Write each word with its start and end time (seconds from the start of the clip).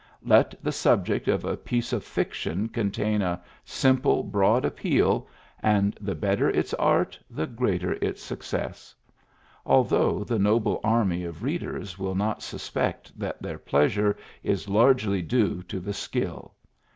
Let 0.23 0.55
the 0.63 0.71
subject 0.71 1.27
of 1.27 1.45
a 1.45 1.55
piece 1.55 1.93
of 1.93 2.03
fiction 2.03 2.69
contain 2.69 3.21
a 3.21 3.39
simple, 3.63 4.23
broad 4.23 4.65
appeal, 4.65 5.27
and 5.61 5.95
the 6.01 6.15
better 6.15 6.49
its 6.49 6.73
art, 6.73 7.19
the 7.29 7.45
greater 7.45 7.91
its 8.01 8.23
success; 8.23 8.95
although 9.63 10.23
the 10.23 10.39
noble 10.39 10.81
army 10.83 11.23
of 11.23 11.43
readers 11.43 11.99
will 11.99 12.15
not 12.15 12.41
suspect 12.41 13.19
that 13.19 13.43
their 13.43 13.59
pleasure 13.59 14.17
is 14.41 14.67
largely 14.67 15.21
due 15.21 15.61
to 15.67 15.79
the 15.79 15.93
skill. 15.93 16.55